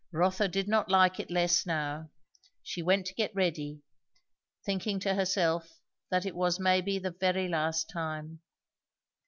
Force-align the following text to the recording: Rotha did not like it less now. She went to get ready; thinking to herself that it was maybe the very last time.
Rotha 0.11 0.47
did 0.47 0.67
not 0.67 0.89
like 0.89 1.19
it 1.19 1.29
less 1.29 1.63
now. 1.63 2.09
She 2.63 2.81
went 2.81 3.05
to 3.05 3.13
get 3.13 3.35
ready; 3.35 3.83
thinking 4.65 4.99
to 5.01 5.13
herself 5.13 5.77
that 6.09 6.25
it 6.25 6.33
was 6.35 6.59
maybe 6.59 6.97
the 6.97 7.11
very 7.11 7.47
last 7.47 7.87
time. 7.87 8.39